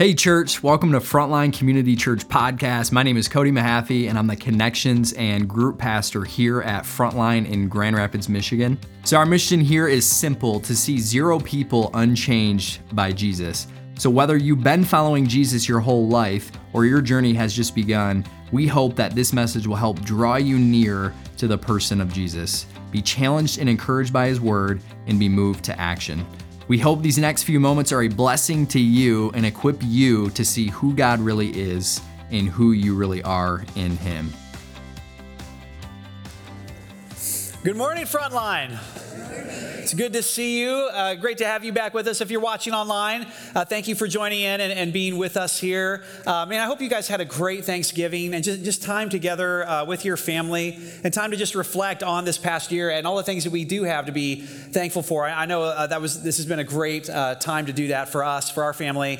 [0.00, 2.92] Hey, church, welcome to Frontline Community Church Podcast.
[2.92, 7.50] My name is Cody Mahaffey, and I'm the connections and group pastor here at Frontline
[7.50, 8.78] in Grand Rapids, Michigan.
[9.02, 13.66] So, our mission here is simple to see zero people unchanged by Jesus.
[13.98, 18.24] So, whether you've been following Jesus your whole life or your journey has just begun,
[18.52, 22.66] we hope that this message will help draw you near to the person of Jesus.
[22.92, 26.24] Be challenged and encouraged by his word and be moved to action.
[26.68, 30.44] We hope these next few moments are a blessing to you and equip you to
[30.44, 34.34] see who God really is and who you really are in Him.
[37.64, 38.78] Good morning, Frontline.
[39.88, 40.90] It's good to see you.
[40.92, 42.20] Uh, great to have you back with us.
[42.20, 45.58] If you're watching online, uh, thank you for joining in and, and being with us
[45.58, 46.04] here.
[46.26, 49.66] Uh, man, I hope you guys had a great Thanksgiving and just, just time together
[49.66, 53.16] uh, with your family and time to just reflect on this past year and all
[53.16, 55.24] the things that we do have to be thankful for.
[55.24, 57.88] I, I know uh, that was this has been a great uh, time to do
[57.88, 59.18] that for us, for our family.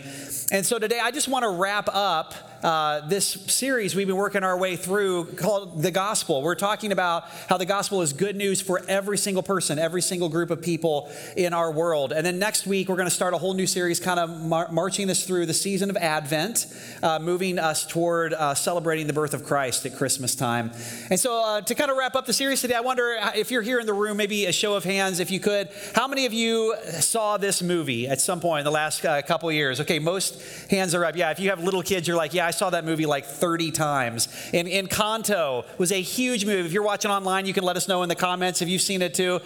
[0.52, 4.42] And so today, I just want to wrap up uh, this series we've been working
[4.42, 6.42] our way through called The Gospel.
[6.42, 10.28] We're talking about how the gospel is good news for every single person, every single
[10.28, 12.12] group of people in our world.
[12.12, 14.68] And then next week, we're going to start a whole new series, kind of mar-
[14.70, 16.66] marching us through the season of Advent,
[17.02, 20.70] uh, moving us toward uh, celebrating the birth of Christ at Christmas time.
[21.10, 23.62] And so, uh, to kind of wrap up the series today, I wonder if you're
[23.62, 26.32] here in the room, maybe a show of hands, if you could, how many of
[26.32, 29.80] you saw this movie at some point in the last uh, couple years?
[29.80, 31.16] Okay, most hands are up.
[31.16, 33.70] Yeah, if you have little kids, you're like, yeah, I saw that movie like 30
[33.70, 34.28] times.
[34.52, 36.66] And Encanto was a huge movie.
[36.66, 39.02] If you're watching online, you can let us know in the comments if you've seen
[39.02, 39.40] it too.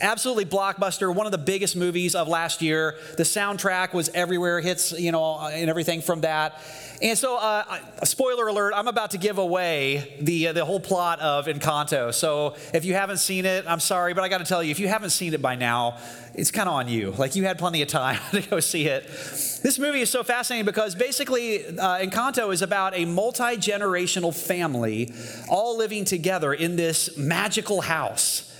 [0.00, 2.96] Absolutely blockbuster, one of the biggest movies of last year.
[3.16, 6.60] The soundtrack was everywhere, hits, you know, and everything from that.
[7.00, 11.20] And so, uh, spoiler alert, I'm about to give away the, uh, the whole plot
[11.20, 12.12] of Encanto.
[12.12, 14.80] So, if you haven't seen it, I'm sorry, but I got to tell you, if
[14.80, 15.98] you haven't seen it by now,
[16.34, 17.12] it's kind of on you.
[17.12, 19.06] Like, you had plenty of time to go see it.
[19.06, 25.12] This movie is so fascinating because basically, uh, Encanto is about a multi generational family
[25.48, 28.50] all living together in this magical house.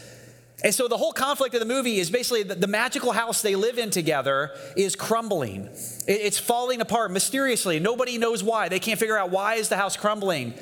[0.65, 3.55] And so the whole conflict of the movie is basically the, the magical house they
[3.55, 5.67] live in together is crumbling.
[5.67, 7.79] It, it's falling apart mysteriously.
[7.79, 8.71] Nobody knows why.
[8.71, 10.55] They can't figure out why is the house crumbling.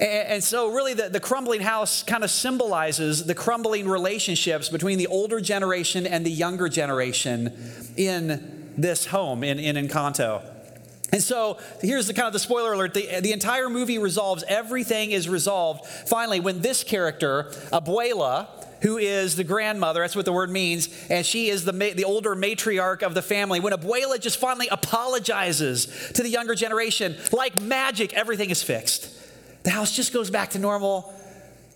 [0.00, 4.98] And, and so really the, the crumbling house kind of symbolizes the crumbling relationships between
[4.98, 7.52] the older generation and the younger generation
[7.96, 10.42] in this home in, in Encanto.
[11.12, 12.92] And so here's the kind of the spoiler alert.
[12.92, 15.86] The, the entire movie resolves, everything is resolved.
[15.86, 18.48] Finally, when this character, Abuela,
[18.82, 22.34] who is the grandmother, that's what the word means, and she is the, the older
[22.34, 23.60] matriarch of the family.
[23.60, 29.14] When Abuela just finally apologizes to the younger generation, like magic, everything is fixed.
[29.64, 31.12] The house just goes back to normal.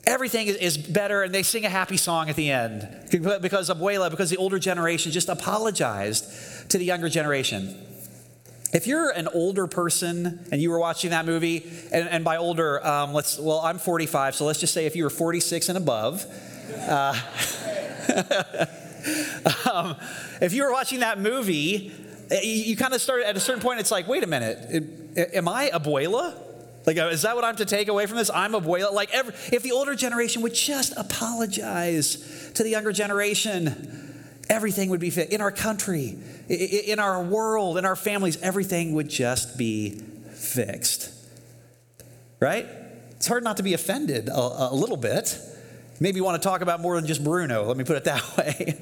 [0.06, 4.30] Everything is better, and they sing a happy song at the end because Abuela, because
[4.30, 7.76] the older generation just apologized to the younger generation.
[8.72, 12.84] If you're an older person and you were watching that movie, and, and by older,
[12.84, 16.24] um, let's well, I'm 45, so let's just say if you were 46 and above,
[16.74, 17.14] uh,
[19.72, 19.96] um,
[20.40, 21.92] if you were watching that movie,
[22.30, 23.80] you, you kind of started at a certain point.
[23.80, 26.34] It's like, wait a minute, am I abuela?
[26.86, 28.30] Like, uh, is that what I'm to take away from this?
[28.32, 28.92] I'm a abuela.
[28.92, 35.00] Like, every, if the older generation would just apologize to the younger generation, everything would
[35.00, 36.18] be fit in our country,
[36.48, 38.40] in our world, in our families.
[38.42, 40.00] Everything would just be
[40.32, 41.12] fixed,
[42.40, 42.66] right?
[43.12, 45.38] It's hard not to be offended a, a little bit
[46.02, 47.64] maybe want to talk about more than just Bruno.
[47.64, 48.74] Let me put it that way.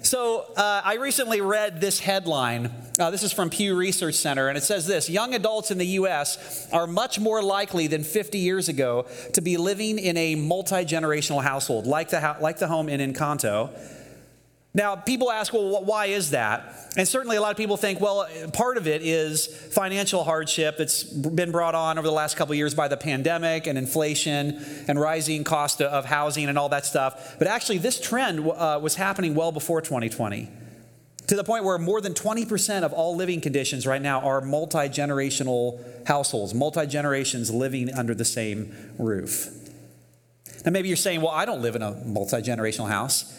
[0.00, 2.72] So, uh, I recently read this headline.
[2.98, 5.86] Uh, this is from Pew Research Center, and it says this Young adults in the
[5.86, 6.68] U.S.
[6.72, 11.42] are much more likely than 50 years ago to be living in a multi generational
[11.42, 13.70] household, like the, like the home in Encanto.
[14.74, 16.74] Now, people ask, well, why is that?
[16.96, 21.02] And certainly a lot of people think, well, part of it is financial hardship that's
[21.02, 25.44] been brought on over the last couple years by the pandemic and inflation and rising
[25.44, 27.36] cost of housing and all that stuff.
[27.38, 30.48] But actually, this trend uh, was happening well before 2020
[31.26, 34.88] to the point where more than 20% of all living conditions right now are multi
[34.88, 39.50] generational households, multi generations living under the same roof.
[40.64, 43.38] Now, maybe you're saying, well, I don't live in a multi generational house.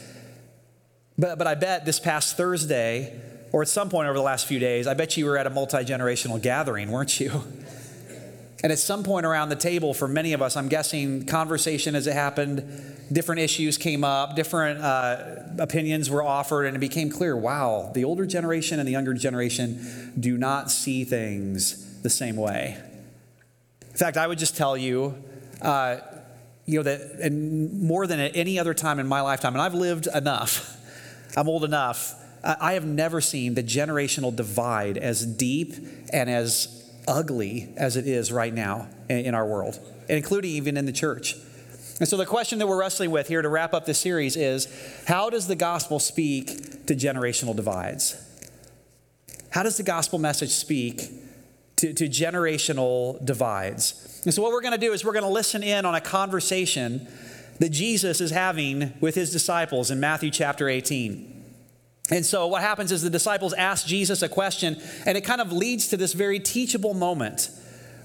[1.18, 3.20] But, but I bet this past Thursday,
[3.52, 5.50] or at some point over the last few days, I bet you were at a
[5.50, 7.44] multi generational gathering, weren't you?
[8.64, 12.08] And at some point around the table, for many of us, I'm guessing conversation as
[12.08, 12.64] it happened,
[13.12, 18.06] different issues came up, different uh, opinions were offered, and it became clear wow, the
[18.06, 22.78] older generation and the younger generation do not see things the same way.
[23.82, 25.22] In fact, I would just tell you,
[25.62, 25.98] uh,
[26.66, 29.76] you know, that and more than at any other time in my lifetime, and I've
[29.76, 30.80] lived enough
[31.36, 35.76] I'm old enough I have never seen the generational divide as deep
[36.12, 40.92] and as ugly as it is right now in our world, including even in the
[40.92, 41.36] church.
[42.00, 44.68] And so, the question that we're wrestling with here to wrap up this series is
[45.08, 48.20] how does the gospel speak to generational divides?
[49.52, 51.04] How does the gospel message speak
[51.78, 54.22] to, to generational divides?
[54.26, 56.02] And so, what we're going to do is we're going to listen in on a
[56.02, 57.08] conversation
[57.60, 61.30] that Jesus is having with his disciples in Matthew chapter 18.
[62.10, 65.52] And so, what happens is the disciples ask Jesus a question, and it kind of
[65.52, 67.50] leads to this very teachable moment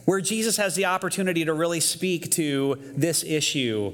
[0.09, 3.93] where Jesus has the opportunity to really speak to this issue,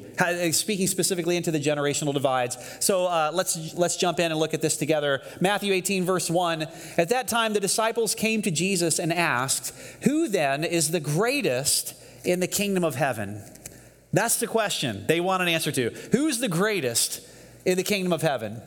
[0.52, 2.56] speaking specifically into the generational divides.
[2.78, 5.22] So uh, let's, let's jump in and look at this together.
[5.40, 6.68] Matthew 18, verse 1.
[6.98, 11.96] At that time, the disciples came to Jesus and asked, Who then is the greatest
[12.24, 13.42] in the kingdom of heaven?
[14.14, 15.90] That's the question they want an answer to.
[16.12, 17.20] Who's the greatest
[17.64, 18.62] in the kingdom of heaven?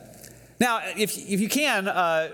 [0.60, 2.28] Now, if, if you can, uh,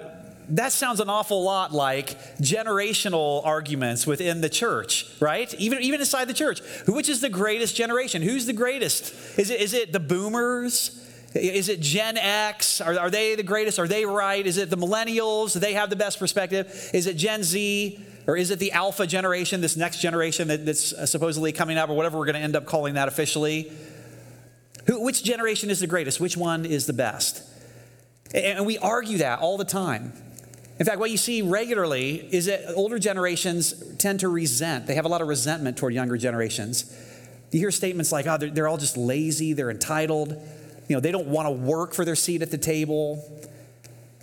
[0.49, 5.55] that sounds an awful lot like generational arguments within the church, right?
[5.55, 6.61] Even, even inside the church.
[6.89, 8.21] Which is the greatest generation?
[8.21, 9.15] Who's the greatest?
[9.39, 11.01] Is it, is it the boomers?
[11.35, 12.81] Is it Gen X?
[12.81, 13.79] Are, are they the greatest?
[13.79, 14.45] Are they right?
[14.45, 15.53] Is it the millennials?
[15.53, 16.91] Do they have the best perspective?
[16.93, 18.01] Is it Gen Z?
[18.27, 21.91] Or is it the alpha generation, this next generation that, that's uh, supposedly coming up,
[21.91, 23.71] or whatever we're going to end up calling that officially?
[24.87, 26.21] Who, which generation is the greatest?
[26.21, 27.43] Which one is the best?
[28.35, 30.13] And we argue that all the time.
[30.79, 34.87] In fact, what you see regularly is that older generations tend to resent.
[34.87, 36.93] They have a lot of resentment toward younger generations.
[37.53, 40.31] You hear statements like, oh, they're, they're all just lazy, they're entitled,
[40.89, 43.23] you know, they don't want to work for their seat at the table.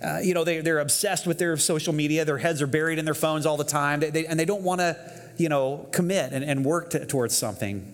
[0.02, 2.24] Uh, you know, they, they're obsessed with their social media.
[2.24, 4.00] Their heads are buried in their phones all the time.
[4.00, 4.96] They, they, and they don't want to,
[5.36, 7.90] you know, commit and, and work to, towards something.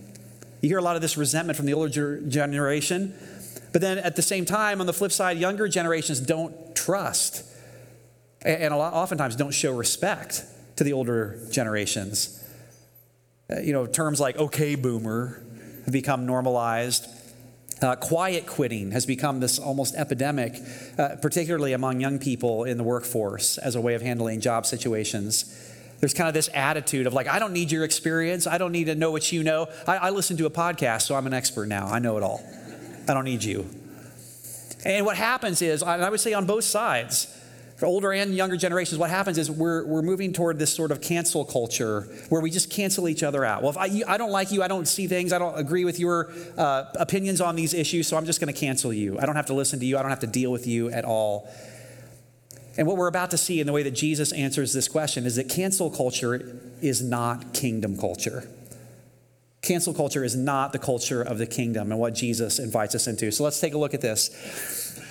[0.63, 3.15] You hear a lot of this resentment from the older generation.
[3.73, 7.45] But then at the same time, on the flip side, younger generations don't trust
[8.43, 10.45] and a lot, oftentimes don't show respect
[10.77, 12.35] to the older generations.
[13.51, 15.43] Uh, you know, terms like okay boomer
[15.85, 17.07] have become normalized.
[17.81, 20.61] Uh, quiet quitting has become this almost epidemic,
[20.99, 25.65] uh, particularly among young people in the workforce as a way of handling job situations.
[26.01, 28.47] There's kind of this attitude of like, I don't need your experience.
[28.47, 29.69] I don't need to know what you know.
[29.87, 31.87] I, I listen to a podcast, so I'm an expert now.
[31.87, 32.45] I know it all.
[33.09, 33.69] I don't need you.
[34.85, 37.35] And what happens is, I would say on both sides,
[37.79, 41.01] for older and younger generations, what happens is we're, we're moving toward this sort of
[41.01, 43.63] cancel culture where we just cancel each other out.
[43.63, 45.85] Well, if I, you, I don't like you, I don't see things, I don't agree
[45.85, 49.17] with your uh, opinions on these issues, so I'm just going to cancel you.
[49.21, 51.05] I don't have to listen to you, I don't have to deal with you at
[51.05, 51.49] all.
[52.77, 55.37] And what we're about to see in the way that Jesus answers this question is
[55.37, 58.49] that cancel culture is not kingdom culture.
[59.63, 63.31] Cancel culture is not the culture of the kingdom and what Jesus invites us into.
[63.31, 64.31] So let's take a look at this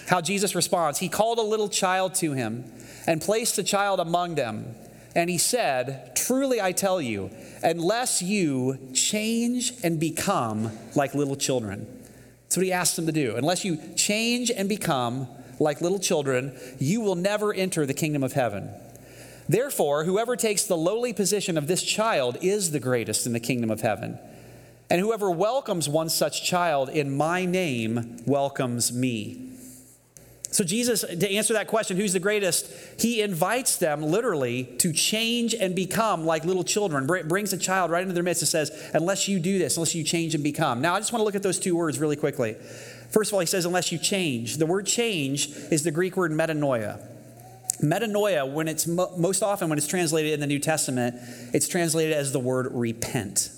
[0.07, 0.99] how Jesus responds.
[0.99, 2.65] He called a little child to him
[3.05, 4.75] and placed the child among them.
[5.15, 7.31] And he said, Truly I tell you,
[7.63, 11.87] unless you change and become like little children.
[12.43, 13.35] That's what he asked them to do.
[13.35, 15.27] Unless you change and become
[15.59, 18.69] like little children, you will never enter the kingdom of heaven.
[19.49, 23.71] Therefore, whoever takes the lowly position of this child is the greatest in the kingdom
[23.71, 24.19] of heaven.
[24.89, 29.56] And whoever welcomes one such child in my name welcomes me.
[30.49, 32.71] So, Jesus, to answer that question, who's the greatest?
[32.99, 37.05] He invites them literally to change and become like little children.
[37.05, 40.03] Brings a child right into their midst and says, Unless you do this, unless you
[40.03, 40.81] change and become.
[40.81, 42.53] Now, I just want to look at those two words really quickly.
[43.09, 44.57] First of all, he says, Unless you change.
[44.57, 47.05] The word change is the Greek word metanoia.
[47.81, 51.15] Metanoia, when it's mo- most often when it's translated in the New Testament,
[51.53, 53.49] it's translated as the word repent.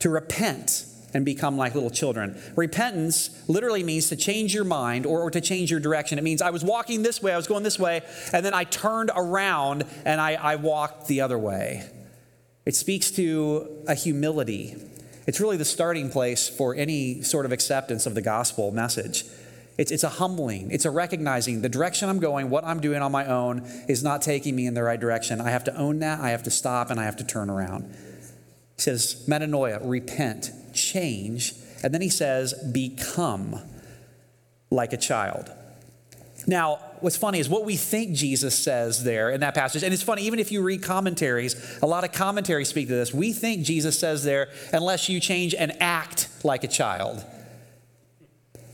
[0.00, 2.38] To repent and become like little children.
[2.56, 6.18] Repentance literally means to change your mind or, or, to change your direction.
[6.18, 8.02] It means I was walking this way, I was going this way,
[8.32, 11.88] and then I turned around and I, I walked the other way.
[12.66, 14.76] It speaks to a humility.
[15.26, 19.24] It's really the starting place for any sort of acceptance of the gospel message.
[19.76, 23.10] It's, it's a humbling, it's a recognizing the direction I'm going, what I'm doing on
[23.10, 25.40] my own is not taking me in the right direction.
[25.40, 27.92] I have to own that, I have to stop, and I have to turn around.
[28.76, 30.50] He says, metanoia, repent,
[30.84, 31.54] change.
[31.82, 33.60] And then he says, become
[34.70, 35.50] like a child.
[36.46, 39.82] Now, what's funny is what we think Jesus says there in that passage.
[39.82, 43.14] And it's funny, even if you read commentaries, a lot of commentaries speak to this.
[43.14, 47.24] We think Jesus says there, unless you change and act like a child.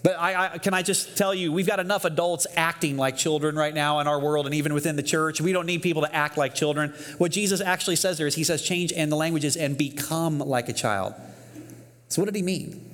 [0.02, 3.54] But I, I, can I just tell you, we've got enough adults acting like children
[3.54, 5.40] right now in our world and even within the church.
[5.40, 6.94] We don't need people to act like children.
[7.18, 10.68] What Jesus actually says there is he says, change and the languages and become like
[10.68, 11.14] a child.
[12.10, 12.90] So, what did he mean?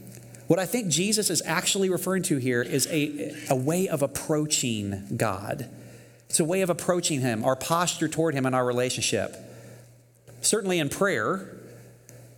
[0.46, 5.16] What I think Jesus is actually referring to here is a, a way of approaching
[5.16, 5.68] God.
[6.28, 9.36] It's a way of approaching Him, our posture toward Him, and our relationship.
[10.42, 11.56] Certainly in prayer,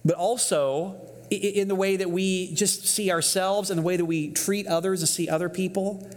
[0.04, 0.96] but also
[1.30, 5.02] in the way that we just see ourselves and the way that we treat others
[5.02, 6.08] and see other people.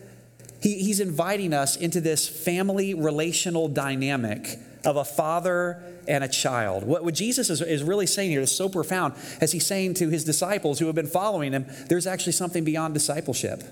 [0.62, 6.84] He, he's inviting us into this family relational dynamic of a father and a child.
[6.84, 10.10] What, what Jesus is, is really saying here is so profound as he's saying to
[10.10, 13.64] his disciples who have been following him, there's actually something beyond discipleship.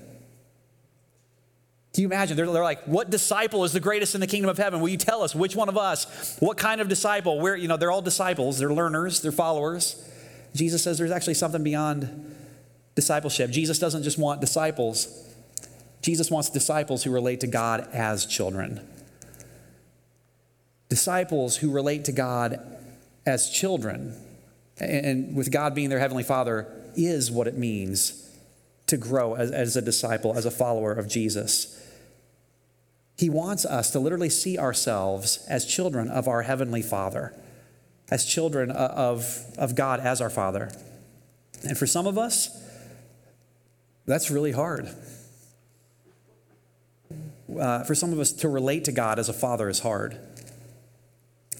[1.94, 2.38] Can you imagine?
[2.38, 4.80] They're, they're, like, what disciple is the greatest in the kingdom of heaven?
[4.80, 6.38] Will you tell us which one of us?
[6.40, 7.40] What kind of disciple?
[7.40, 10.08] Where, you know, they're all disciples, they're learners, they're followers.
[10.56, 12.36] Jesus says there's actually something beyond
[12.96, 13.50] discipleship.
[13.50, 15.26] Jesus doesn't just want disciples,
[16.02, 18.80] Jesus wants disciples who relate to God as children.
[20.90, 22.60] Disciples who relate to God
[23.26, 24.16] as children,
[24.80, 28.30] and with God being their heavenly Father, is what it means
[28.88, 31.76] to grow as, as a disciple, as a follower of Jesus.
[33.18, 37.34] He wants us to literally see ourselves as children of our heavenly Father
[38.12, 40.72] as children of, of God as our Father.
[41.64, 42.50] And for some of us,
[44.06, 44.90] that's really hard.
[47.60, 50.18] Uh, for some of us, to relate to God as a father is hard.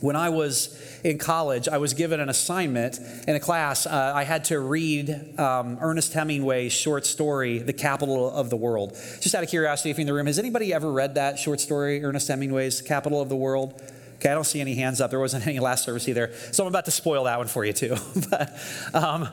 [0.02, 3.86] When I was in college, I was given an assignment in a class.
[3.86, 8.92] Uh, I had to read um, Ernest Hemingway's short story, The Capital of the World.
[9.20, 11.60] Just out of curiosity, if you're in the room, has anybody ever read that short
[11.60, 13.82] story, Ernest Hemingway's Capital of the World?
[14.16, 15.10] Okay, I don't see any hands up.
[15.10, 16.32] There wasn't any last service either.
[16.52, 17.98] So I'm about to spoil that one for you, too.
[18.30, 18.58] but
[18.94, 19.28] um,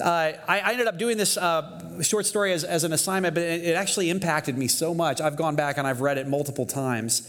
[0.00, 3.44] uh, I, I, ended up doing this uh, short story as, as, an assignment, but
[3.44, 5.20] it, it, actually impacted me so much.
[5.20, 7.22] I've gone back and I've read it multiple times.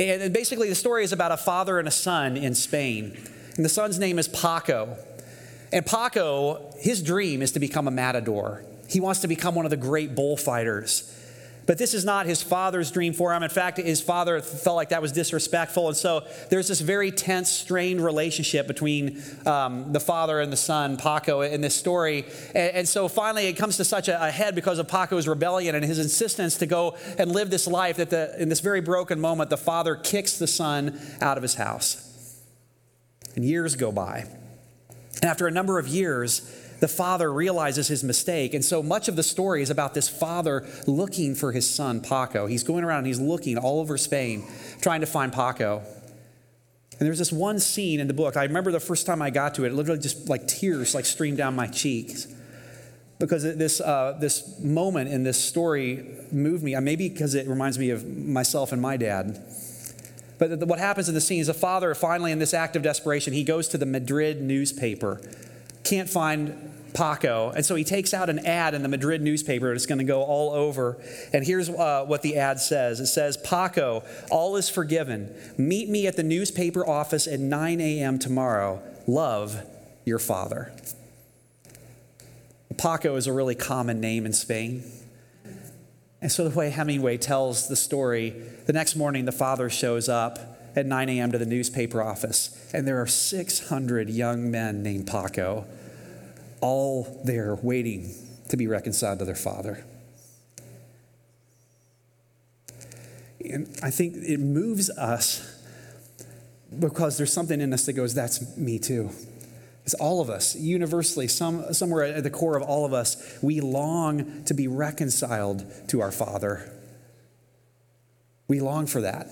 [0.00, 3.16] And, basically, the story is about a father and a son in Spain.
[3.56, 4.96] And the son's name is Paco.
[5.72, 8.64] And Paco, his dream is to become a matador.
[8.88, 11.14] He wants to become one of the great bullfighters.
[11.70, 13.44] But this is not his father's dream for him.
[13.44, 15.86] In fact, his father felt like that was disrespectful.
[15.86, 20.96] And so there's this very tense, strained relationship between um, the father and the son,
[20.96, 22.24] Paco, in this story.
[22.56, 25.76] And, and so finally, it comes to such a, a, head because of Paco's rebellion
[25.76, 29.20] and his insistence to go and live this life that the, in this very broken
[29.20, 32.42] moment, the father kicks the son out of his house.
[33.36, 34.26] And years go by.
[35.22, 38.54] And after a number of years, the father realizes his mistake.
[38.54, 42.46] And so much of the story is about this father looking for his son, Paco.
[42.46, 44.44] He's going around and he's looking all over Spain,
[44.80, 45.82] trying to find Paco.
[46.98, 48.36] And there's this one scene in the book.
[48.36, 51.06] I remember the first time I got to it, it literally just like tears like
[51.06, 52.26] streamed down my cheeks.
[53.18, 57.78] Because this, uh, this moment in this story moved me, uh, maybe because it reminds
[57.78, 59.42] me of myself and my dad.
[60.38, 63.34] But what happens in the scene is the father, finally, in this act of desperation,
[63.34, 65.20] he goes to the Madrid newspaper
[65.90, 67.50] can't find Paco.
[67.50, 69.72] And so he takes out an ad in the Madrid newspaper.
[69.72, 70.98] It's going to go all over.
[71.32, 75.34] And here's uh, what the ad says it says, Paco, all is forgiven.
[75.56, 78.18] Meet me at the newspaper office at 9 a.m.
[78.18, 78.82] tomorrow.
[79.06, 79.62] Love
[80.04, 80.72] your father.
[82.76, 84.82] Paco is a really common name in Spain.
[86.22, 88.30] And so, the way Hemingway tells the story,
[88.66, 90.38] the next morning the father shows up
[90.76, 91.32] at 9 a.m.
[91.32, 95.66] to the newspaper office, and there are 600 young men named Paco,
[96.60, 98.14] all there waiting
[98.48, 99.84] to be reconciled to their father.
[103.44, 105.46] And I think it moves us
[106.78, 109.10] because there's something in us that goes, that's me too.
[109.84, 113.60] It's all of us, universally, some, somewhere at the core of all of us, we
[113.60, 116.70] long to be reconciled to our Father.
[118.46, 119.28] We long for that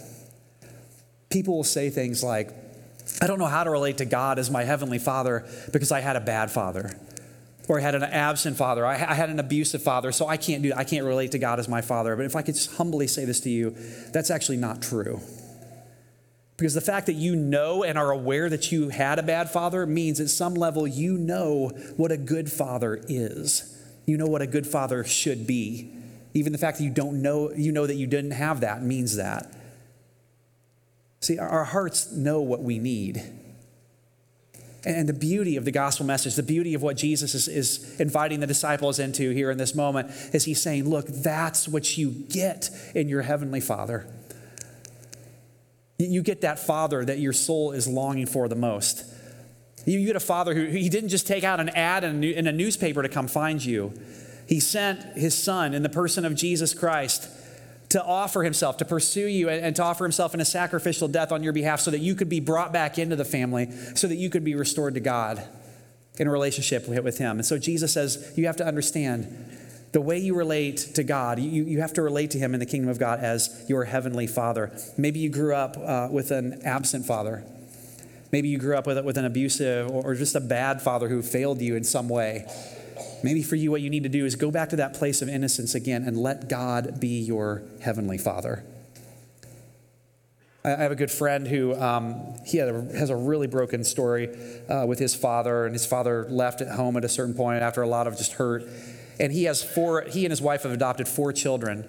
[1.30, 2.50] people will say things like,
[3.20, 6.16] I don't know how to relate to God as my heavenly father because I had
[6.16, 6.98] a bad father.
[7.68, 8.86] Or I had an absent father.
[8.86, 11.68] I had an abusive father, so I can't do I can't relate to God as
[11.68, 12.16] my father.
[12.16, 13.76] But if I could just humbly say this to you,
[14.12, 15.20] that's actually not true.
[16.56, 19.86] Because the fact that you know and are aware that you had a bad father
[19.86, 23.76] means at some level you know what a good father is.
[24.06, 25.92] You know what a good father should be.
[26.34, 29.16] Even the fact that you don't know, you know that you didn't have that means
[29.16, 29.52] that.
[31.20, 33.22] See, our hearts know what we need.
[34.84, 38.40] And the beauty of the gospel message, the beauty of what Jesus is, is, inviting
[38.40, 42.70] the disciples into here in this moment, is he's saying, Look, that's what you get
[42.94, 44.06] in your heavenly Father.
[45.98, 49.04] You get that Father that your soul is longing for the most.
[49.84, 53.02] You get a Father who he didn't just take out an ad in a newspaper
[53.02, 53.92] to come find you,
[54.46, 57.28] he sent his Son in the person of Jesus Christ
[57.90, 61.42] to offer himself, to pursue you, and, to offer himself in a sacrificial death on
[61.42, 64.28] your behalf so that you could be brought back into the family, so that you
[64.28, 65.42] could be restored to God.
[66.18, 67.38] in a relationship with Him.
[67.38, 69.26] And so Jesus says, you have to understand
[69.92, 72.66] the way you relate to God, you, you have to relate to Him in the
[72.66, 74.70] kingdom of God as your heavenly Father.
[74.98, 77.44] Maybe you grew up uh, with an absent father.
[78.30, 81.62] Maybe you grew up with, with an abusive or just a bad father who failed
[81.62, 82.46] you in some way.
[83.22, 85.28] Maybe for you, what you need to do is go back to that place of
[85.28, 88.64] innocence again and let God be your heavenly Father.
[90.64, 94.28] I have a good friend who um, he a, has a really broken story
[94.68, 97.80] uh, with his father, and his father left at home at a certain point after
[97.80, 98.64] a lot of just hurt.
[99.20, 100.02] And he has four.
[100.02, 101.88] He and his wife have adopted four children.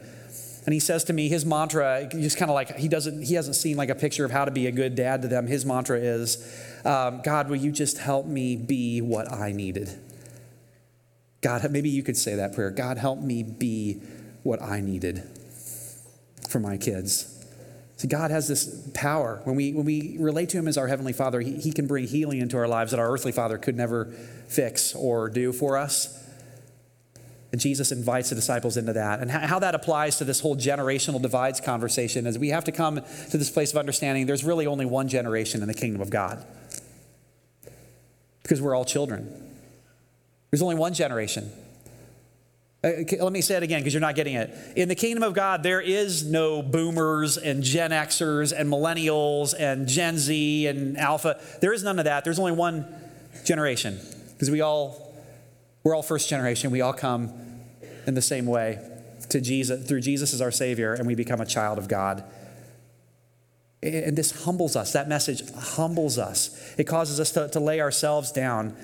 [0.65, 3.55] And he says to me, his mantra, just kind of like he doesn't, he hasn't
[3.55, 5.47] seen like a picture of how to be a good dad to them.
[5.47, 6.37] His mantra is,
[6.85, 9.89] um, God, will you just help me be what I needed?
[11.41, 12.71] God, maybe you could say that prayer.
[12.71, 14.01] God, help me be
[14.43, 15.23] what I needed
[16.49, 17.35] for my kids.
[17.97, 19.41] See, God has this power.
[19.43, 22.07] When we, when we relate to Him as our Heavenly Father, he, he can bring
[22.07, 24.05] healing into our lives that our earthly Father could never
[24.47, 26.15] fix or do for us.
[27.51, 29.19] And Jesus invites the disciples into that.
[29.19, 33.01] And how that applies to this whole generational divides conversation is we have to come
[33.31, 36.45] to this place of understanding there's really only one generation in the kingdom of God
[38.43, 39.48] because we're all children.
[40.51, 41.51] There's only one generation.
[42.81, 44.55] Uh, let me say it again because you're not getting it.
[44.77, 49.85] In the kingdom of God, there is no boomers and Gen Xers and millennials and
[49.85, 51.41] Gen Z and Alpha.
[51.59, 52.23] There is none of that.
[52.23, 52.85] There's only one
[53.43, 53.99] generation
[54.31, 55.13] because we all,
[55.83, 56.71] we're all first generation.
[56.71, 57.33] We all come
[58.07, 58.79] in the same way
[59.29, 62.23] to Jesus, through Jesus as our Savior, and we become a child of God.
[63.83, 64.93] And this humbles us.
[64.93, 66.73] That message humbles us.
[66.77, 68.75] It causes us to, to lay ourselves down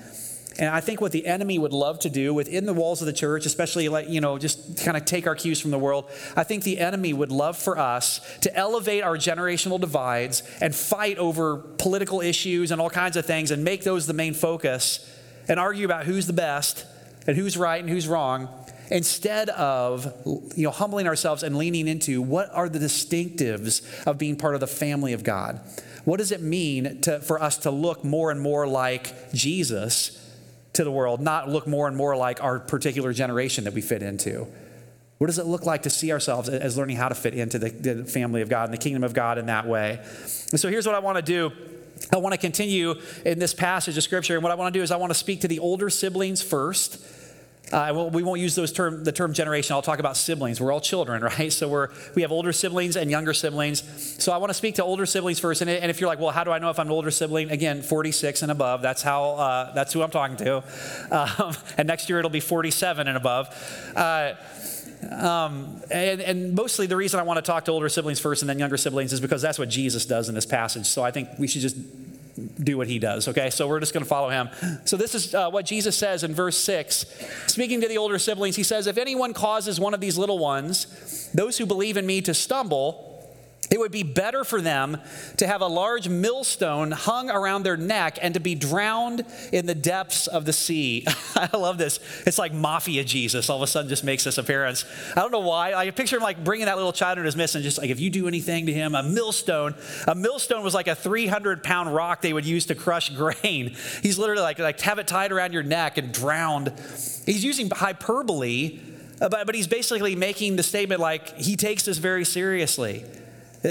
[0.58, 3.12] and I think what the enemy would love to do within the walls of the
[3.12, 6.44] church, especially like, you know, just kind of take our cues from the world, I
[6.44, 11.58] think the enemy would love for us to elevate our generational divides and fight over
[11.58, 15.12] political issues and all kinds of things and make those the main focus
[15.46, 16.86] and argue about who's the best
[17.26, 18.48] and who's right and who's wrong
[18.90, 20.14] instead of
[20.54, 24.60] you know humbling ourselves and leaning into what are the distinctives of being part of
[24.60, 25.60] the family of God.
[26.04, 30.22] What does it mean to, for us to look more and more like Jesus
[30.76, 34.02] to the world, not look more and more like our particular generation that we fit
[34.02, 34.46] into?
[35.18, 37.70] What does it look like to see ourselves as learning how to fit into the,
[37.70, 39.98] the family of God and the kingdom of God in that way?
[40.50, 41.50] And so here's what I want to do.
[42.12, 44.34] I want to continue in this passage of scripture.
[44.34, 46.42] And what I want to do is I want to speak to the older siblings
[46.42, 47.02] first
[47.72, 49.74] uh, we won't use those term, the term generation.
[49.74, 50.60] I'll talk about siblings.
[50.60, 51.52] We're all children, right?
[51.52, 53.82] So we're, we have older siblings and younger siblings.
[54.22, 55.62] So I want to speak to older siblings first.
[55.62, 57.50] And, and if you're like, well, how do I know if I'm an older sibling?
[57.50, 58.82] Again, 46 and above.
[58.82, 59.34] That's how.
[59.36, 60.62] Uh, that's who I'm talking to.
[61.16, 63.48] Um, and next year it'll be 47 and above.
[63.94, 64.34] Uh,
[65.10, 68.48] um, and, and, mostly the reason I want to talk to older siblings first and
[68.48, 70.86] then younger siblings is because that's what Jesus does in this passage.
[70.86, 71.76] So I think we should just
[72.36, 73.50] do what he does, okay?
[73.50, 74.48] So we're just going to follow him.
[74.84, 77.06] So this is uh, what Jesus says in verse 6.
[77.46, 81.30] Speaking to the older siblings, he says, If anyone causes one of these little ones,
[81.32, 83.05] those who believe in me, to stumble,
[83.70, 84.98] it would be better for them
[85.38, 89.74] to have a large millstone hung around their neck and to be drowned in the
[89.74, 91.04] depths of the sea.
[91.34, 91.98] I love this.
[92.26, 94.84] It's like mafia Jesus all of a sudden just makes this appearance.
[95.16, 95.74] I don't know why.
[95.74, 98.00] I picture him like bringing that little child in his midst and just like, if
[98.00, 99.74] you do anything to him, a millstone.
[100.06, 103.74] A millstone was like a 300 pound rock they would use to crush grain.
[104.02, 106.72] He's literally like, like have it tied around your neck and drowned.
[107.26, 108.78] He's using hyperbole,
[109.20, 113.04] uh, but, but he's basically making the statement like he takes this very seriously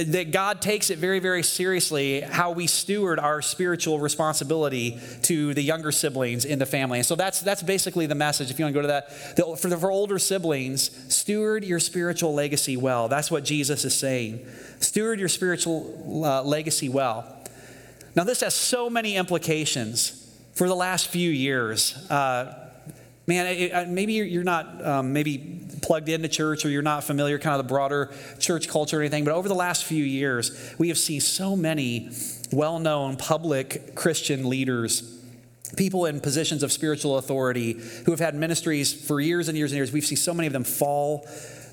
[0.03, 5.61] that God takes it very, very seriously how we steward our spiritual responsibility to the
[5.61, 6.99] younger siblings in the family.
[6.99, 8.51] And so that's, that's basically the message.
[8.51, 11.79] If you want to go to that, the, for, the, for older siblings, steward your
[11.79, 13.07] spiritual legacy well.
[13.07, 14.45] That's what Jesus is saying.
[14.79, 17.31] Steward your spiritual uh, legacy well.
[18.15, 22.09] Now, this has so many implications for the last few years.
[22.09, 22.64] Uh,
[23.27, 27.65] man, maybe you're not um, maybe plugged into church or you're not familiar kind of
[27.65, 31.21] the broader church culture or anything, but over the last few years, we have seen
[31.21, 32.09] so many
[32.51, 35.11] well-known public Christian leaders
[35.75, 37.73] people in positions of spiritual authority
[38.05, 39.91] who have had ministries for years and years and years.
[39.91, 41.27] We've seen so many of them fall,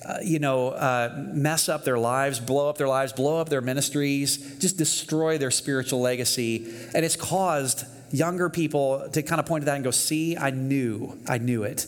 [0.07, 3.61] uh, you know, uh, mess up their lives, blow up their lives, blow up their
[3.61, 6.67] ministries, just destroy their spiritual legacy.
[6.95, 10.51] And it's caused younger people to kind of point to that and go, see, I
[10.51, 11.87] knew, I knew it.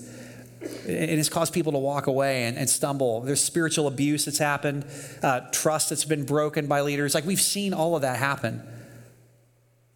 [0.63, 3.21] And it's caused people to walk away and, and stumble.
[3.21, 4.87] There's spiritual abuse that's happened,
[5.23, 7.15] uh, trust that's been broken by leaders.
[7.15, 8.63] Like we've seen all of that happen.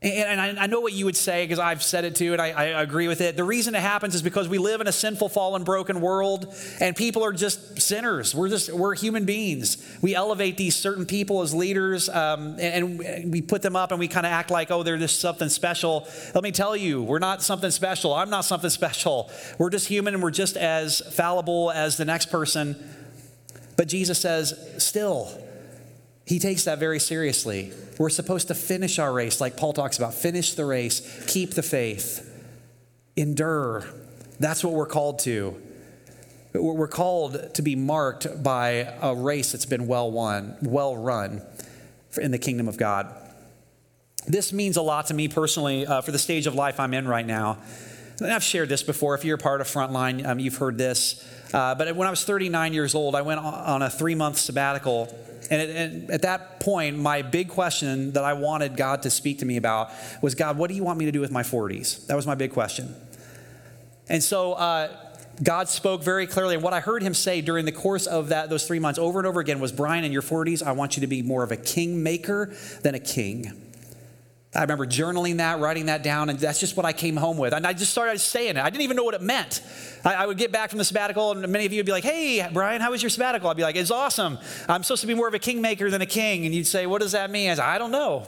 [0.00, 2.64] And I, know what you would say because I've said it too, and I, I,
[2.82, 3.36] agree with it.
[3.36, 6.94] The reason it happens is because we live in a sinful, fallen, broken world, and
[6.94, 8.32] people are just sinners.
[8.32, 9.98] We're just we're human beings.
[10.00, 13.98] We elevate these certain people as leaders, um, and, and we put them up, and
[13.98, 16.06] we kind of act like, oh, they're just something special.
[16.32, 18.14] Let me tell you, we're not something special.
[18.14, 19.32] I'm not something special.
[19.58, 22.76] We're just human, and we're just as fallible as the next person.
[23.76, 25.28] But Jesus says, still,
[26.28, 27.72] he takes that very seriously.
[27.96, 31.62] We're supposed to finish our race, like Paul talks about finish the race, keep the
[31.62, 32.22] faith,
[33.16, 33.86] endure.
[34.38, 35.60] That's what we're called to.
[36.52, 41.40] We're called to be marked by a race that's been well won, well run
[42.20, 43.10] in the kingdom of God.
[44.26, 47.08] This means a lot to me personally uh, for the stage of life I'm in
[47.08, 47.56] right now.
[48.20, 49.14] And I've shared this before.
[49.14, 51.26] If you're part of Frontline, um, you've heard this.
[51.54, 55.06] Uh, but when I was 39 years old, I went on a three month sabbatical
[55.50, 59.46] and, and at that point, my big question that I wanted God to speak to
[59.46, 59.90] me about
[60.22, 62.06] was God, what do you want me to do with my 40s?
[62.06, 62.94] That was my big question.
[64.08, 64.94] And so uh,
[65.42, 66.54] God spoke very clearly.
[66.54, 69.18] And what I heard him say during the course of that, those three months over
[69.18, 71.52] and over again was Brian, in your 40s, I want you to be more of
[71.52, 73.52] a king maker than a king.
[74.54, 77.52] I remember journaling that, writing that down, and that's just what I came home with.
[77.52, 78.60] And I just started saying it.
[78.60, 79.60] I didn't even know what it meant.
[80.04, 82.04] I, I, would get back from the sabbatical, and many of you would be like,
[82.04, 83.50] Hey, Brian, how was your sabbatical?
[83.50, 84.38] I'd be like, It's awesome.
[84.66, 86.46] I'm supposed to be more of a kingmaker than a king.
[86.46, 87.50] And you'd say, What does that mean?
[87.50, 88.26] I said, I don't know.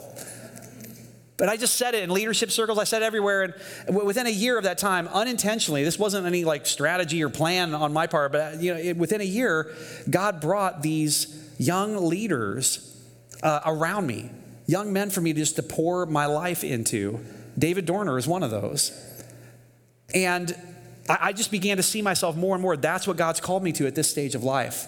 [1.38, 2.78] But I just said it in leadership circles.
[2.78, 3.56] I said everywhere.
[3.86, 7.74] And within a year of that time, unintentionally, this wasn't any like strategy or plan
[7.74, 9.74] on my part, but you know, it, within a year,
[10.10, 12.86] God brought these young leaders
[13.42, 14.30] uh, around me
[14.70, 17.18] young men for me just to pour my life into.
[17.58, 18.92] David Dorner is one of those.
[20.14, 20.54] And
[21.08, 22.76] I just began to see myself more and more.
[22.76, 24.86] That's what God's called me to at this stage of life.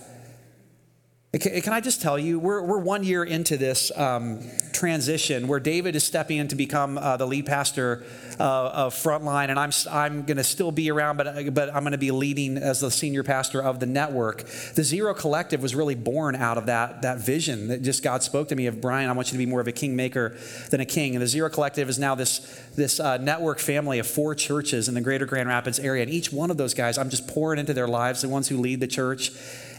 [1.41, 4.41] Can I just tell you, we're, we're one year into this um,
[4.75, 8.05] transition where David is stepping in to become uh, the lead pastor
[8.39, 11.93] uh, of Frontline, and I'm, I'm going to still be around, but, but I'm going
[11.93, 14.45] to be leading as the senior pastor of the network.
[14.75, 18.49] The Zero Collective was really born out of that, that vision that just God spoke
[18.49, 20.37] to me of Brian, I want you to be more of a kingmaker
[20.69, 21.15] than a king.
[21.15, 22.41] And the Zero Collective is now this,
[22.77, 26.03] this uh, network family of four churches in the greater Grand Rapids area.
[26.03, 28.59] And each one of those guys, I'm just pouring into their lives, the ones who
[28.59, 29.33] lead the church.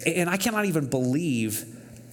[0.06, 1.66] And I cannot even believe.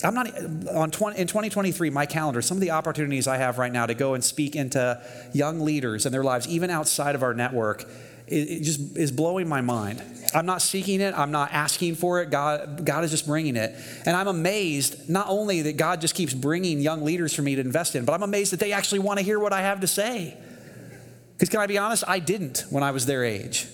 [0.02, 0.28] I'm not
[0.68, 3.92] on 20, in 2023 my calendar some of the opportunities I have right now to
[3.92, 4.98] go and speak into
[5.34, 7.84] young leaders and their lives even outside of our network
[8.30, 10.02] it, just is blowing my mind.
[10.32, 12.30] I'm not seeking it, I'm not asking for it.
[12.30, 13.74] God God is just bringing it.
[14.06, 17.60] And I'm amazed not only that God just keeps bringing young leaders for me to
[17.60, 19.86] invest in, but I'm amazed that they actually want to hear what I have to
[19.86, 20.36] say.
[21.38, 23.66] Cuz can I be honest, I didn't when I was their age.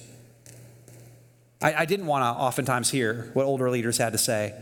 [1.66, 4.54] I, I didn't want to oftentimes hear what older leaders had to say.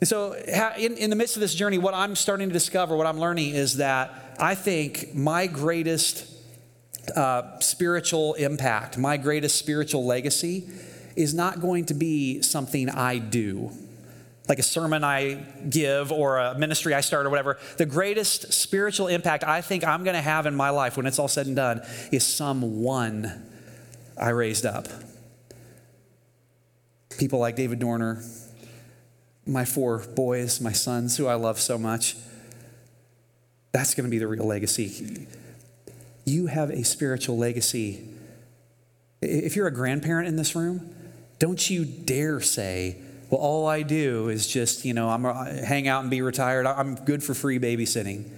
[0.00, 0.34] And so,
[0.76, 3.54] in, in the midst of this journey, what I'm starting to discover, what I'm learning
[3.54, 6.30] is that I think my greatest
[7.16, 10.68] uh, spiritual impact, my greatest spiritual legacy,
[11.16, 13.70] is not going to be something I do,
[14.46, 17.58] like a sermon I give or a ministry I start or whatever.
[17.78, 21.18] The greatest spiritual impact I think I'm going to have in my life when it's
[21.18, 21.80] all said and done
[22.12, 23.42] is someone
[24.18, 24.86] I raised up
[27.18, 28.22] people like David Dorner,
[29.46, 32.16] my four boys, my sons, who I love so much.
[33.72, 35.26] That's going to be the real legacy.
[36.24, 38.08] You have a spiritual legacy.
[39.20, 40.94] If you're a grandparent in this room,
[41.38, 42.98] don't you dare say,
[43.30, 46.66] well, all I do is just, you know, I'm hang out and be retired.
[46.66, 48.30] I'm good for free babysitting.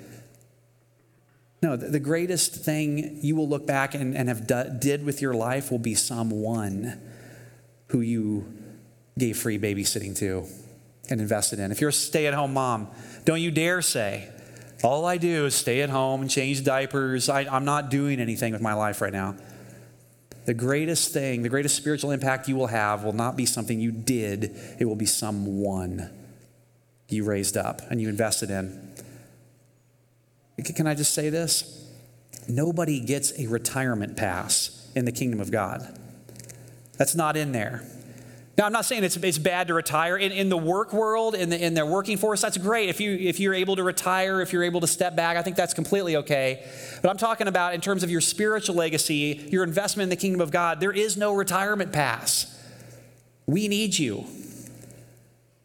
[1.63, 4.47] No, the greatest thing you will look back and, and have
[4.81, 7.01] did with your life will be someone
[7.89, 8.53] who you
[9.19, 10.45] gave free babysitting to
[11.09, 11.71] and invested in.
[11.71, 12.89] If you're a stay at home mom,
[13.25, 14.29] don't you dare say,
[14.83, 17.29] all I do is stay at home and change diapers.
[17.29, 19.37] I, am not doing anything with my life right now.
[20.45, 23.91] The greatest thing, the greatest spiritual impact you will have will not be something you
[23.91, 26.11] did, it will be someone
[27.09, 28.93] you raised up and you invested in.
[30.63, 31.91] Can I just say this?
[32.49, 35.99] Nobody gets a retirement pass in the kingdom of God.
[36.97, 37.83] That's not in there.
[38.59, 40.17] Now, I'm not saying it's, it's bad to retire.
[40.17, 42.89] In, in the work world, in the, in the working force, that's great.
[42.89, 45.57] If, you, if you're able to retire, if you're able to step back, I think
[45.57, 46.65] that's completely okay.
[47.03, 50.41] But I'm talking about in terms of your spiritual legacy, your investment in the kingdom
[50.41, 52.53] of God, there is no retirement pass.
[53.47, 54.25] We need you.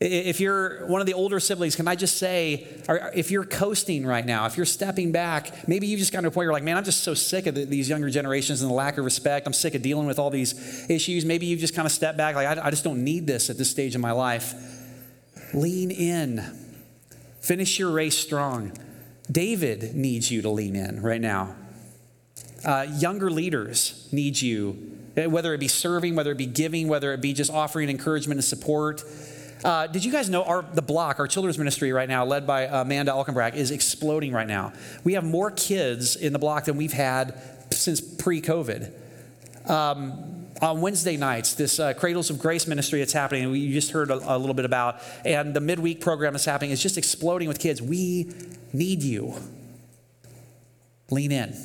[0.04, 2.68] If you're one of the older siblings, can I just say,
[3.14, 6.32] if you're coasting right now, if you're stepping back, maybe you've just gotten to a
[6.32, 8.74] point where you're like, man, I'm just so sick of these younger generations and the
[8.74, 9.46] lack of respect.
[9.46, 11.24] I'm sick of dealing with all these issues.
[11.24, 13.70] Maybe you've just kind of step back, like, I, just don't need this at this
[13.70, 14.56] stage of my life.
[15.54, 16.42] Lean in,
[17.40, 18.72] finish your race strong.
[19.32, 21.56] David needs you to lean in right now.
[22.66, 27.14] Uh, younger leaders need you, eh, whether it be serving, whether it be giving, whether
[27.14, 29.04] it be just offering encouragement and support.
[29.64, 32.64] Uh, did you guys know our the block, our children's ministry right now, led by
[32.64, 34.74] Amanda Alkenbrack, is exploding right now.
[35.04, 37.40] We have more kids in the block than we've had
[37.72, 38.92] since pre-COVID.
[39.70, 44.12] Um, on Wednesday nights, this uh, Cradles of Grace ministry that's happening, we just heard
[44.12, 46.72] a, a, little bit about, and the midweek program is happening.
[46.72, 47.82] It's just exploding with kids.
[47.82, 48.32] We
[48.74, 49.36] need you.
[51.10, 51.56] Lean in.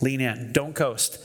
[0.00, 0.52] Lean in.
[0.52, 1.18] Don't coast.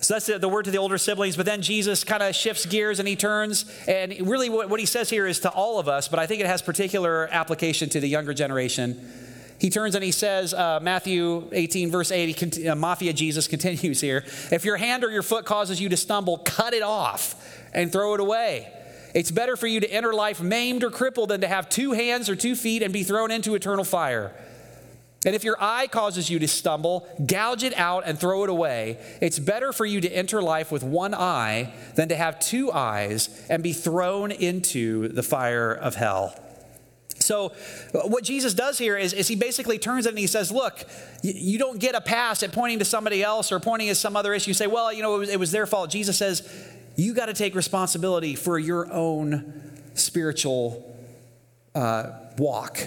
[0.00, 1.36] So that's the, the word to the older siblings.
[1.36, 3.64] But then Jesus kind of shifts gears and he turns.
[3.86, 6.40] And really, what, what he says here is to all of us, but I think
[6.40, 9.12] it has particular application to the younger generation.
[9.58, 14.00] He turns and he says, uh, Matthew 18, verse 8, he, uh, Mafia Jesus continues
[14.00, 14.24] here.
[14.52, 17.34] If your hand or your foot causes you to stumble, cut it off
[17.74, 18.72] and throw it away.
[19.14, 22.28] It's better for you to enter life maimed or crippled than to have two hands
[22.28, 24.32] or two feet and be thrown into eternal fire.
[25.26, 28.98] And if your eye causes you to stumble, gouge it out and throw it away.
[29.20, 33.28] It's better for you to enter life with one eye than to have two eyes
[33.50, 36.38] and be thrown into the fire of hell.
[37.18, 37.52] So,
[37.92, 40.84] what Jesus does here is, is he basically turns it and he says, Look,
[41.22, 44.32] you don't get a pass at pointing to somebody else or pointing at some other
[44.32, 44.50] issue.
[44.50, 45.90] You say, Well, you know, it was, it was their fault.
[45.90, 46.48] Jesus says,
[46.94, 50.96] You got to take responsibility for your own spiritual
[51.74, 52.78] uh, walk.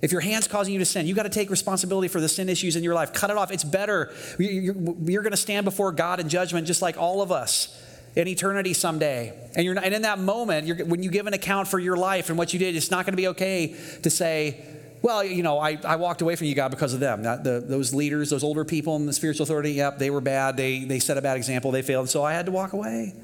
[0.00, 2.48] If your hand's causing you to sin, you got to take responsibility for the sin
[2.48, 3.12] issues in your life.
[3.12, 3.50] Cut it off.
[3.50, 4.12] It's better.
[4.38, 7.76] You're, going to stand before God in judgment just like all of us
[8.14, 9.32] in eternity someday.
[9.56, 12.28] And, you're not, and in that moment, when you give an account for your life
[12.28, 14.64] and what you did, it's not going to be okay to say,
[15.02, 17.22] well, you know, I, I walked away from you, God, because of them.
[17.22, 20.56] The, those leaders, those older people in the spiritual authority, yep, they were bad.
[20.56, 21.72] They, they set a bad example.
[21.72, 22.08] They failed.
[22.08, 23.14] So I had to walk away.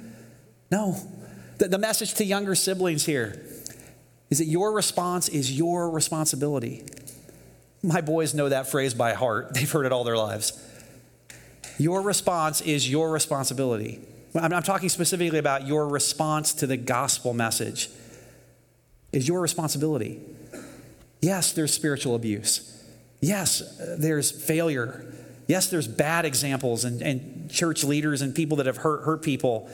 [0.70, 0.96] No.
[1.58, 3.40] The, the message to younger siblings here
[4.34, 6.82] is that your response is your responsibility.
[7.84, 10.60] My boys know that phrase by heart, they've heard it all their lives.
[11.78, 14.00] Your response is your responsibility.
[14.34, 17.88] I'm, talking specifically about your response to the gospel message,
[19.12, 20.20] is your responsibility.
[21.20, 22.84] Yes, there's spiritual abuse.
[23.20, 23.62] Yes,
[24.00, 25.14] there's failure.
[25.46, 29.70] Yes, there's bad examples and, and church leaders and people that have hurt, hurt people.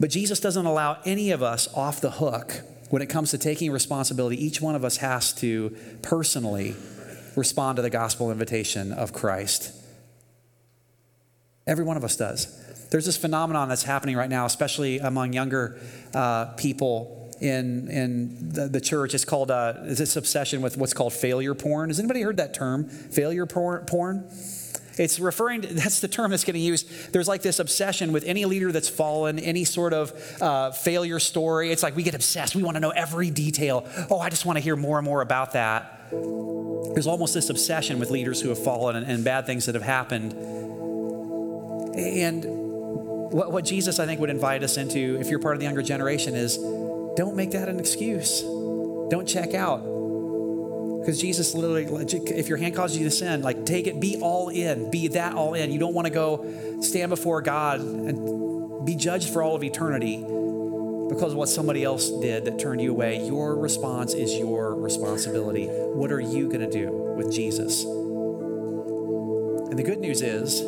[0.00, 3.70] But Jesus doesn't allow any of us off the hook when it comes to taking
[3.70, 6.76] responsibility, each one of us has to personally
[7.36, 9.72] respond to the gospel invitation of Christ.
[11.66, 12.60] Every one of us does.
[12.90, 15.80] There's this phenomenon that's happening right now, especially among younger
[16.14, 19.14] uh, people in, in the, the, church.
[19.14, 21.90] It's called uh, this obsession with what's called failure porn.
[21.90, 23.84] Has anybody heard that term, failure porn?
[23.86, 24.30] porn?
[24.98, 27.12] It's referring to, that's the term that's getting used.
[27.12, 31.70] There's like this obsession with any leader that's fallen, any sort of uh, failure story.
[31.70, 32.54] It's like we get obsessed.
[32.54, 33.86] We want to know every detail.
[34.10, 36.10] Oh, I just want to hear more and more about that.
[36.10, 39.82] There's almost this obsession with leaders who have fallen and, and bad things that have
[39.82, 40.32] happened.
[41.96, 42.44] And
[43.32, 45.82] what, what Jesus, I think, would invite us into, if you're part of the younger
[45.82, 46.56] generation, is
[47.16, 48.42] don't make that an excuse.
[48.42, 49.93] Don't check out
[51.04, 51.84] because Jesus literally,
[52.34, 55.34] if your hand causes you to sin, like take it, be all in, be that
[55.34, 55.70] all in.
[55.70, 60.16] You don't want to go stand before God and be judged for all of eternity
[60.16, 63.22] because of what somebody else did that turned you away.
[63.26, 65.66] Your response is your responsibility.
[65.66, 67.84] What are you going to do with Jesus?
[67.84, 70.60] And the good news is,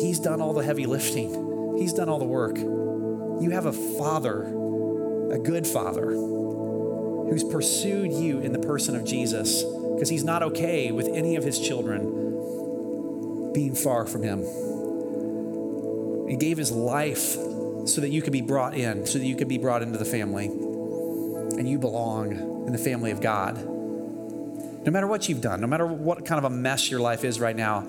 [0.00, 2.56] He's done all the heavy lifting, He's done all the work.
[2.56, 4.44] You have a father,
[5.32, 6.12] a good father
[7.28, 9.62] who's pursued you in the person of Jesus
[9.94, 14.40] because he's not okay with any of his children being far from him.
[16.28, 17.36] He gave his life
[17.88, 20.04] so that you could be brought in, so that you could be brought into the
[20.04, 20.46] family.
[20.46, 22.32] And you belong
[22.66, 23.56] in the family of God.
[23.56, 27.40] No matter what you've done, no matter what kind of a mess your life is
[27.40, 27.86] right now.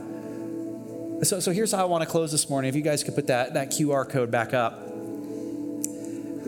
[1.23, 2.69] So, so here's how I want to close this morning.
[2.69, 4.83] If you guys could put that, that QR code back up.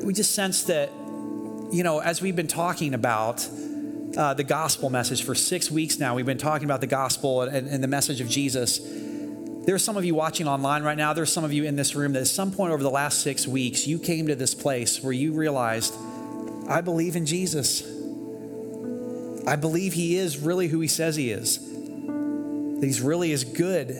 [0.03, 0.91] We just sense that
[1.71, 3.47] you know, as we've been talking about
[4.17, 7.67] uh, the gospel message for six weeks now, we've been talking about the gospel and,
[7.67, 8.79] and the message of Jesus.
[9.65, 11.13] There's some of you watching online right now.
[11.13, 13.47] There's some of you in this room that at some point over the last six
[13.47, 15.93] weeks, you came to this place where you realized,
[16.67, 17.83] I believe in Jesus.
[19.45, 21.59] I believe he is really who he says he is.
[21.59, 23.91] That he's really as good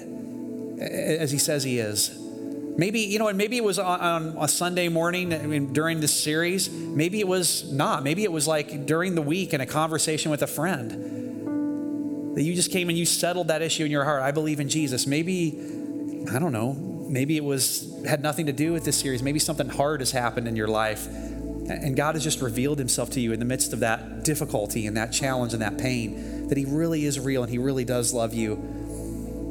[0.82, 2.18] as he says he is.
[2.80, 6.00] Maybe, you know, and maybe it was on, on, a Sunday morning I mean, during
[6.00, 6.70] this series.
[6.70, 8.04] Maybe it was not.
[8.04, 12.56] Maybe it was like during the week in a conversation with a friend that you
[12.56, 14.22] just came and you settled that issue in your heart.
[14.22, 15.06] I believe in Jesus.
[15.06, 15.60] Maybe,
[16.32, 19.22] I don't know, maybe it was had nothing to do with this series.
[19.22, 21.06] Maybe something hard has happened in your life.
[21.06, 24.96] And God has just revealed himself to you in the midst of that difficulty and
[24.96, 26.48] that challenge and that pain.
[26.48, 28.56] that He really is real and He really does love you,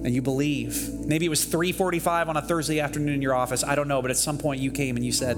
[0.04, 0.90] and you believe.
[1.06, 3.64] Maybe it was 3:45 on a Thursday afternoon in your office.
[3.64, 5.37] I don't know, but at some point you came and you said,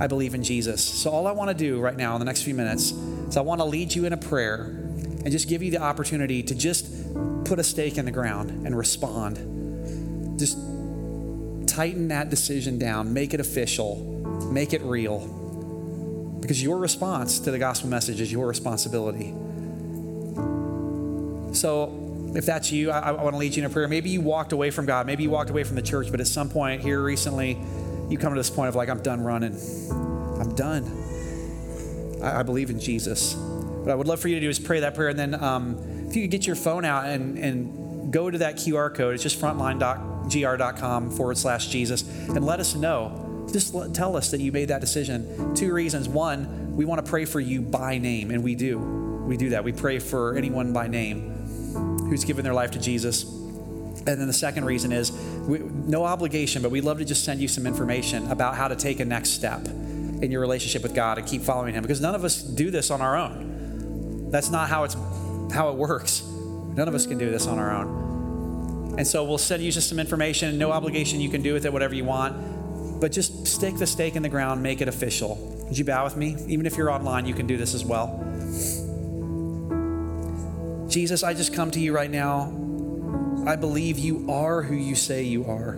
[0.00, 2.42] "I believe in Jesus." So all I want to do right now in the next
[2.42, 2.92] few minutes
[3.28, 4.76] is I want to lead you in a prayer
[5.24, 6.86] and just give you the opportunity to just
[7.44, 10.38] put a stake in the ground and respond.
[10.38, 10.56] Just
[11.66, 13.96] tighten that decision down, make it official,
[14.52, 15.18] make it real.
[16.40, 19.34] Because your response to the gospel message is your responsibility.
[21.52, 23.88] So, if that's you, I, I want to lead you in a prayer.
[23.88, 26.26] Maybe you walked away from God, maybe you walked away from the church, but at
[26.26, 27.60] some point here recently,
[28.08, 29.54] you come to this point of like, I'm done running.
[30.40, 32.18] I'm done.
[32.22, 33.34] I, I believe in Jesus.
[33.34, 36.06] What I would love for you to do is pray that prayer, and then um,
[36.08, 39.22] if you could get your phone out and, and go to that QR code, it's
[39.22, 43.48] just frontline.gr.com forward slash Jesus, and let us know.
[43.52, 45.54] Just tell us that you made that decision.
[45.56, 46.08] Two reasons.
[46.08, 48.78] One, we want to pray for you by name, and we do.
[48.78, 49.64] We do that.
[49.64, 51.39] We pray for anyone by name
[52.10, 53.22] who's given their life to Jesus.
[53.22, 55.12] And then the second reason is
[55.46, 58.76] we, no obligation, but we'd love to just send you some information about how to
[58.76, 62.14] take a next step in your relationship with God and keep following Him because none
[62.14, 64.28] of us do this on our own.
[64.30, 64.96] That's not how it's
[65.52, 66.22] how it works.
[66.22, 68.94] None of us can do this on our own.
[68.98, 71.20] And so we'll send you just some information, no obligation.
[71.20, 74.28] You can do with it whatever you want, but just stick the stake in the
[74.28, 75.36] ground, make it official.
[75.68, 76.36] Would you bow with me?
[76.48, 78.08] Even if you're online, you can do this as well.
[80.90, 82.52] Jesus, I just come to you right now.
[83.46, 85.76] I believe you are who you say you are.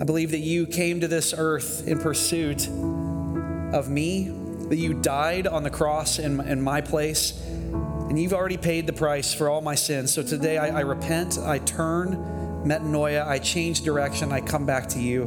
[0.00, 4.28] I believe that you came to this earth in pursuit of me,
[4.68, 8.92] that you died on the cross in, in my place, and you've already paid the
[8.92, 10.12] price for all my sins.
[10.14, 15.00] So today I, I repent, I turn, metanoia, I change direction, I come back to
[15.00, 15.24] you.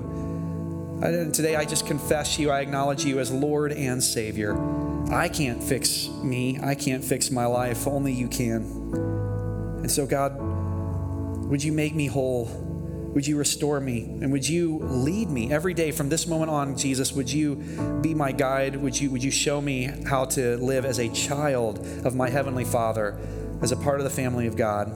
[1.04, 4.56] And today I just confess you, I acknowledge you as Lord and Savior.
[5.10, 8.62] I can't fix me, I can't fix my life, only you can.
[9.82, 12.46] And so, God, would you make me whole?
[13.14, 14.04] Would you restore me?
[14.22, 17.12] And would you lead me every day from this moment on, Jesus?
[17.12, 17.56] Would you
[18.02, 18.78] be my guide?
[18.78, 22.64] Would you, would you show me how to live as a child of my Heavenly
[22.64, 23.20] Father,
[23.62, 24.90] as a part of the family of God?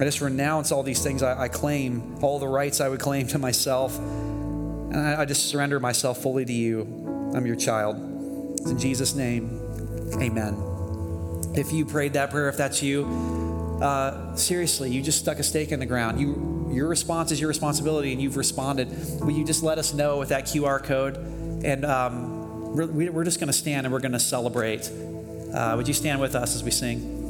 [0.00, 3.26] I just renounce all these things I, I claim, all the rights I would claim
[3.28, 3.98] to myself.
[3.98, 7.32] And I, I just surrender myself fully to you.
[7.34, 8.13] I'm your child.
[8.64, 9.60] It's in Jesus' name,
[10.14, 10.56] amen.
[11.54, 13.04] If you prayed that prayer, if that's you,
[13.82, 16.18] uh, seriously, you just stuck a stake in the ground.
[16.18, 18.88] You, your response is your responsibility, and you've responded.
[19.20, 21.18] Will you just let us know with that QR code?
[21.62, 24.90] And um, we're, we're, just going to stand and we're going to celebrate.
[25.52, 27.20] Uh, would you stand with us as we sing?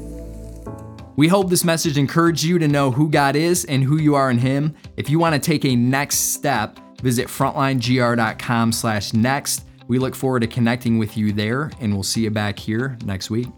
[1.16, 4.30] We hope this message encouraged you to know who God is and who you are
[4.30, 4.76] in Him.
[4.96, 9.73] If you want to take a next step, visit frontlinegr.com/next.
[9.86, 13.30] We look forward to connecting with you there, and we'll see you back here next
[13.30, 13.48] week.